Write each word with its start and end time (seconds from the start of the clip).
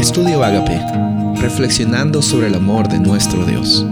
Estudio 0.00 0.42
Agape, 0.42 0.80
reflexionando 1.42 2.22
sobre 2.22 2.46
el 2.46 2.54
amor 2.54 2.88
de 2.88 2.98
nuestro 2.98 3.44
Dios. 3.44 3.84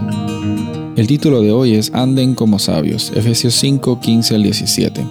El 0.95 1.05
título 1.05 1.39
de 1.41 1.51
hoy 1.51 1.75
es 1.75 1.91
Anden 1.93 2.33
como 2.33 2.57
sabios, 2.57 3.11
Efesios 3.15 3.53
5, 3.53 3.99
15 3.99 4.33
al 4.33 4.41
17. 4.41 5.05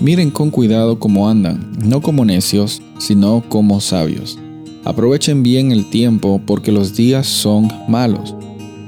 Miren 0.00 0.32
con 0.32 0.50
cuidado 0.50 0.98
cómo 0.98 1.28
andan, 1.28 1.70
no 1.78 2.02
como 2.02 2.24
necios, 2.24 2.82
sino 2.98 3.44
como 3.48 3.80
sabios. 3.80 4.36
Aprovechen 4.82 5.44
bien 5.44 5.70
el 5.70 5.88
tiempo 5.88 6.42
porque 6.44 6.72
los 6.72 6.96
días 6.96 7.28
son 7.28 7.70
malos. 7.86 8.34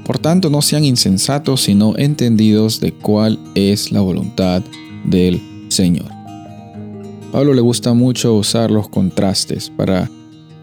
Por 0.03 0.19
tanto, 0.19 0.49
no 0.49 0.61
sean 0.61 0.83
insensatos, 0.83 1.61
sino 1.61 1.97
entendidos 1.97 2.81
de 2.81 2.91
cuál 2.91 3.39
es 3.55 3.93
la 3.93 4.01
voluntad 4.01 4.63
del 5.05 5.41
Señor. 5.69 6.11
Pablo 7.31 7.53
le 7.53 7.61
gusta 7.61 7.93
mucho 7.93 8.33
usar 8.33 8.69
los 8.69 8.89
contrastes 8.89 9.69
para 9.69 10.11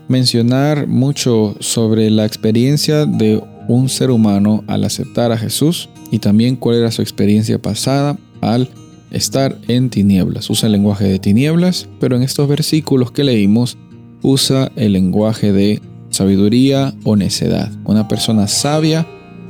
mencionar 0.09 0.87
mucho 0.87 1.57
sobre 1.61 2.11
la 2.11 2.25
experiencia 2.25 3.07
de 3.07 3.43
un 3.69 3.89
ser 3.89 4.11
humano 4.11 4.65
al 4.67 4.85
aceptar 4.85 5.33
a 5.33 5.39
Jesús 5.39 5.89
y 6.11 6.19
también 6.19 6.57
cuál 6.57 6.77
era 6.77 6.91
su 6.91 7.03
experiencia 7.03 7.61
pasada 7.61 8.19
al 8.41 8.69
estar 9.11 9.57
en 9.69 9.91
tinieblas. 9.91 10.51
Usa 10.51 10.67
el 10.67 10.73
lenguaje 10.73 11.05
de 11.05 11.19
tinieblas, 11.19 11.89
pero 12.01 12.17
en 12.17 12.23
estos 12.23 12.49
versículos 12.49 13.13
que 13.13 13.25
leímos 13.25 13.79
usa 14.23 14.71
el 14.77 14.93
lenguaje 14.93 15.53
de 15.53 15.81
sabiduría 16.11 16.95
o 17.05 17.17
necedad. 17.17 17.71
Una 17.85 18.09
persona 18.09 18.49
sabia 18.49 19.07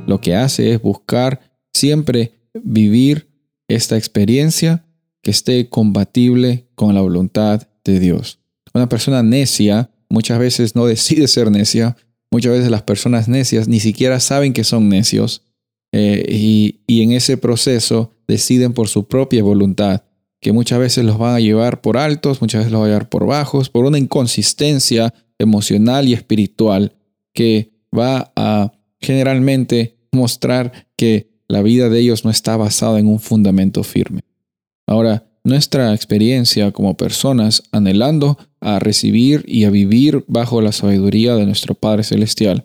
lo 0.07 0.21
que 0.21 0.35
hace 0.35 0.73
es 0.73 0.81
buscar 0.81 1.41
siempre 1.73 2.33
vivir 2.63 3.29
esta 3.67 3.97
experiencia 3.97 4.85
que 5.21 5.31
esté 5.31 5.69
compatible 5.69 6.67
con 6.75 6.93
la 6.93 7.01
voluntad 7.01 7.67
de 7.83 7.99
Dios. 7.99 8.39
Una 8.73 8.87
persona 8.89 9.23
necia 9.23 9.89
muchas 10.09 10.39
veces 10.39 10.75
no 10.75 10.85
decide 10.87 11.27
ser 11.27 11.51
necia, 11.51 11.95
muchas 12.31 12.53
veces 12.53 12.71
las 12.71 12.83
personas 12.83 13.27
necias 13.27 13.67
ni 13.67 13.79
siquiera 13.79 14.19
saben 14.19 14.53
que 14.53 14.63
son 14.63 14.89
necios 14.89 15.43
eh, 15.91 16.25
y, 16.27 16.81
y 16.87 17.03
en 17.03 17.11
ese 17.11 17.37
proceso 17.37 18.11
deciden 18.27 18.73
por 18.73 18.87
su 18.87 19.07
propia 19.07 19.43
voluntad, 19.43 20.03
que 20.41 20.51
muchas 20.51 20.79
veces 20.79 21.05
los 21.05 21.17
van 21.17 21.35
a 21.35 21.39
llevar 21.39 21.81
por 21.81 21.97
altos, 21.97 22.41
muchas 22.41 22.59
veces 22.59 22.71
los 22.71 22.81
van 22.81 22.89
a 22.89 22.93
llevar 22.93 23.09
por 23.09 23.25
bajos, 23.25 23.69
por 23.69 23.85
una 23.85 23.97
inconsistencia 23.97 25.13
emocional 25.39 26.07
y 26.07 26.13
espiritual 26.13 26.95
que 27.33 27.71
va 27.97 28.31
a 28.35 28.71
generalmente 28.99 29.97
mostrar 30.11 30.87
que 30.95 31.29
la 31.47 31.61
vida 31.61 31.89
de 31.89 31.99
ellos 31.99 32.25
no 32.25 32.31
está 32.31 32.57
basada 32.57 32.99
en 32.99 33.07
un 33.07 33.19
fundamento 33.19 33.83
firme. 33.83 34.21
Ahora, 34.87 35.24
nuestra 35.45 35.93
experiencia 35.93 36.71
como 36.71 36.97
personas 36.97 37.63
anhelando 37.71 38.37
a 38.59 38.79
recibir 38.79 39.45
y 39.47 39.63
a 39.63 39.69
vivir 39.69 40.25
bajo 40.27 40.59
la 40.59 40.71
sabiduría 40.71 41.35
de 41.35 41.45
nuestro 41.45 41.75
Padre 41.75 42.03
Celestial, 42.03 42.63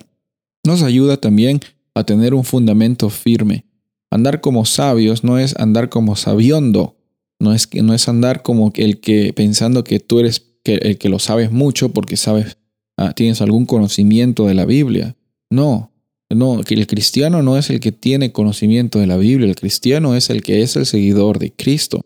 nos 0.65 0.83
ayuda 0.83 1.19
también 1.19 1.61
a 1.95 2.05
tener 2.05 2.35
un 2.35 2.43
fundamento 2.43 3.11
firme. 3.11 3.67
Andar 4.11 4.41
como 4.41 4.65
sabios 4.65 5.23
no 5.23 5.39
es 5.39 5.55
andar 5.59 5.91
como 5.91 6.17
sabiondo, 6.17 6.97
no 7.39 7.53
es, 7.53 7.69
no 7.75 7.95
es 7.95 8.09
andar 8.09 8.43
como 8.43 8.73
el 8.75 9.01
que 9.01 9.33
pensando 9.35 9.85
que 9.85 10.01
tú 10.01 10.19
eres 10.19 10.47
el 10.65 10.99
que 10.99 11.09
lo 11.09 11.19
sabes 11.19 11.51
mucho 11.51 11.91
porque 11.91 12.17
sabes, 12.17 12.57
ah, 12.97 13.13
tienes 13.13 13.41
algún 13.41 13.67
conocimiento 13.67 14.47
de 14.47 14.55
la 14.55 14.65
Biblia. 14.65 15.17
No, 15.51 15.91
no, 16.31 16.63
que 16.63 16.75
el 16.75 16.87
cristiano 16.87 17.43
no 17.43 17.59
es 17.59 17.71
el 17.71 17.81
que 17.81 17.93
tiene 17.93 18.33
conocimiento 18.33 18.99
de 18.99 19.07
la 19.07 19.17
Biblia, 19.17 19.49
el 19.49 19.57
cristiano 19.57 20.15
es 20.15 20.31
el 20.31 20.43
que 20.43 20.63
es 20.63 20.77
el 20.77 20.87
seguidor 20.87 21.39
de 21.39 21.53
Cristo. 21.53 22.01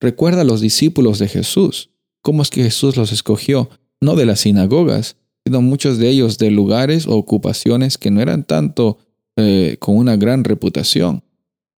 Recuerda 0.00 0.42
a 0.42 0.44
los 0.44 0.60
discípulos 0.60 1.18
de 1.18 1.28
Jesús. 1.28 1.90
¿Cómo 2.22 2.42
es 2.42 2.50
que 2.50 2.62
Jesús 2.62 2.96
los 2.96 3.12
escogió? 3.12 3.70
No 4.00 4.14
de 4.16 4.26
las 4.26 4.40
sinagogas, 4.40 5.16
sino 5.44 5.62
muchos 5.62 5.98
de 5.98 6.08
ellos 6.08 6.38
de 6.38 6.50
lugares 6.50 7.06
o 7.06 7.16
ocupaciones 7.16 7.98
que 7.98 8.10
no 8.10 8.20
eran 8.20 8.44
tanto 8.44 8.98
eh, 9.36 9.76
con 9.80 9.96
una 9.96 10.16
gran 10.16 10.44
reputación. 10.44 11.22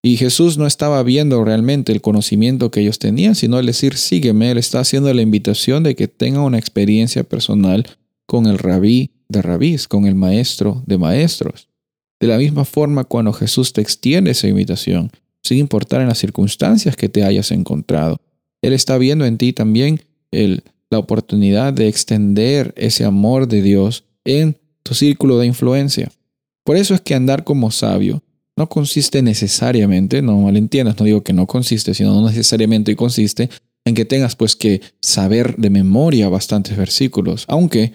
Y 0.01 0.17
Jesús 0.17 0.57
no 0.57 0.65
estaba 0.65 1.03
viendo 1.03 1.43
realmente 1.43 1.91
el 1.91 2.01
conocimiento 2.01 2.71
que 2.71 2.81
ellos 2.81 2.99
tenían, 2.99 3.35
sino 3.35 3.59
el 3.59 3.65
decir, 3.65 3.97
sígueme, 3.97 4.51
él 4.51 4.57
está 4.57 4.79
haciendo 4.79 5.13
la 5.13 5.21
invitación 5.21 5.83
de 5.83 5.95
que 5.95 6.07
tenga 6.07 6.41
una 6.41 6.57
experiencia 6.57 7.23
personal 7.23 7.85
con 8.25 8.45
el 8.47 8.57
rabí 8.57 9.11
de 9.27 9.41
rabís, 9.41 9.87
con 9.87 10.05
el 10.05 10.15
maestro 10.15 10.83
de 10.85 10.97
maestros. 10.97 11.67
De 12.19 12.27
la 12.27 12.37
misma 12.37 12.65
forma, 12.65 13.03
cuando 13.03 13.33
Jesús 13.33 13.73
te 13.73 13.81
extiende 13.81 14.31
esa 14.31 14.47
invitación, 14.47 15.11
sin 15.43 15.57
importar 15.57 16.01
en 16.01 16.07
las 16.07 16.17
circunstancias 16.17 16.95
que 16.95 17.09
te 17.09 17.23
hayas 17.23 17.51
encontrado. 17.51 18.21
Él 18.61 18.73
está 18.73 18.97
viendo 18.97 19.25
en 19.25 19.37
ti 19.37 19.53
también 19.53 20.01
el, 20.31 20.63
la 20.89 20.99
oportunidad 20.99 21.73
de 21.73 21.87
extender 21.87 22.73
ese 22.77 23.05
amor 23.05 23.47
de 23.47 23.61
Dios 23.61 24.03
en 24.25 24.57
tu 24.83 24.93
círculo 24.93 25.37
de 25.37 25.47
influencia. 25.47 26.11
Por 26.63 26.77
eso 26.77 26.93
es 26.93 27.01
que 27.01 27.15
andar 27.15 27.43
como 27.43 27.71
sabio 27.71 28.21
no 28.55 28.67
consiste 28.67 29.21
necesariamente, 29.21 30.21
no 30.21 30.37
malentiendas, 30.37 30.99
no 30.99 31.05
digo 31.05 31.23
que 31.23 31.33
no 31.33 31.47
consiste, 31.47 31.93
sino 31.93 32.13
no 32.13 32.27
necesariamente 32.27 32.95
consiste 32.95 33.49
en 33.85 33.95
que 33.95 34.05
tengas 34.05 34.35
pues 34.35 34.55
que 34.55 34.81
saber 35.01 35.55
de 35.55 35.69
memoria 35.69 36.27
bastantes 36.27 36.75
versículos, 36.75 37.45
aunque 37.47 37.93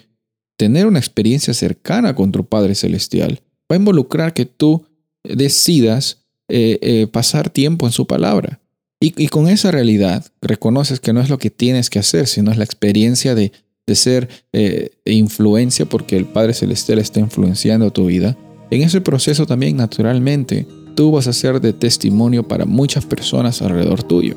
tener 0.57 0.87
una 0.87 0.99
experiencia 0.99 1.53
cercana 1.53 2.15
con 2.15 2.33
tu 2.33 2.45
Padre 2.47 2.75
Celestial 2.75 3.41
va 3.71 3.77
a 3.77 3.79
involucrar 3.79 4.33
que 4.33 4.47
tú 4.47 4.87
decidas 5.23 6.24
eh, 6.49 6.79
eh, 6.83 7.07
pasar 7.07 7.49
tiempo 7.49 7.87
en 7.87 7.93
su 7.93 8.07
palabra. 8.07 8.61
Y, 9.01 9.29
con 9.29 9.49
esa 9.49 9.71
realidad 9.71 10.25
reconoces 10.41 10.99
que 10.99 11.13
no 11.13 11.21
es 11.21 11.29
lo 11.29 11.39
que 11.39 11.51
tienes 11.51 11.91
que 11.91 11.99
hacer, 11.99 12.27
sino 12.27 12.51
es 12.51 12.57
la 12.57 12.65
experiencia 12.65 13.35
de, 13.35 13.53
ser 13.95 14.29
eh, 14.55 14.93
influencia 15.05 15.85
porque 15.85 16.17
el 16.17 16.25
Padre 16.25 16.55
Celestial 16.55 16.99
está 16.99 17.21
influenciando 17.21 17.91
tu 17.91 18.07
vida. 18.07 18.37
En 18.71 18.83
ese 18.83 19.03
proceso 19.03 19.47
también 19.47 19.77
naturalmente 19.77 20.67
tú 20.95 21.13
vas 21.13 21.27
a 21.27 21.35
ser 21.35 21.61
de 21.61 21.75
testimonio 21.75 22.49
para 22.49 22.65
muchas 22.65 23.05
personas 23.05 23.61
alrededor 23.61 24.03
tuyo. 24.03 24.37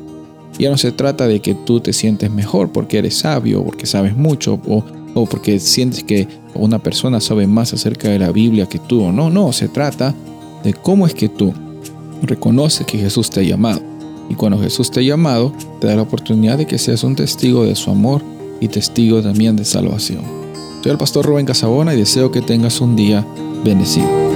Ya 0.58 0.70
no 0.70 0.76
se 0.76 0.92
trata 0.92 1.26
de 1.26 1.40
que 1.40 1.54
tú 1.54 1.80
te 1.80 1.94
sientes 1.94 2.30
mejor 2.30 2.70
porque 2.70 2.98
eres 2.98 3.16
sabio, 3.16 3.64
porque 3.64 3.86
sabes 3.86 4.14
mucho 4.16 4.60
o, 4.66 4.84
o 5.14 5.26
porque 5.26 5.60
sientes 5.60 6.04
que 6.04 6.28
una 6.54 6.78
persona 6.78 7.20
sabe 7.20 7.46
más 7.46 7.72
acerca 7.72 8.10
de 8.10 8.18
la 8.18 8.32
Biblia 8.32 8.66
que 8.66 8.78
tú 8.78 9.02
o 9.02 9.12
no. 9.12 9.30
No, 9.30 9.52
se 9.52 9.68
trata 9.68 10.14
de 10.62 10.74
cómo 10.74 11.06
es 11.06 11.14
que 11.14 11.30
tú 11.30 11.54
reconoce 12.22 12.84
que 12.84 12.98
Jesús 12.98 13.30
te 13.30 13.40
ha 13.40 13.42
llamado. 13.42 13.80
Y 14.28 14.34
cuando 14.34 14.58
Jesús 14.58 14.90
te 14.90 15.00
ha 15.00 15.02
llamado, 15.02 15.52
te 15.80 15.86
da 15.86 15.96
la 15.96 16.02
oportunidad 16.02 16.58
de 16.58 16.66
que 16.66 16.78
seas 16.78 17.04
un 17.04 17.16
testigo 17.16 17.64
de 17.64 17.74
su 17.74 17.90
amor 17.90 18.22
y 18.60 18.68
testigo 18.68 19.22
también 19.22 19.56
de 19.56 19.64
salvación. 19.64 20.22
Soy 20.82 20.92
el 20.92 20.98
pastor 20.98 21.24
Rubén 21.24 21.46
Casabona 21.46 21.94
y 21.94 21.98
deseo 21.98 22.30
que 22.30 22.42
tengas 22.42 22.80
un 22.80 22.96
día 22.96 23.26
bendecido. 23.64 24.27